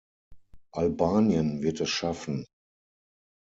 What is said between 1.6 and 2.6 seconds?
wird es schaffen.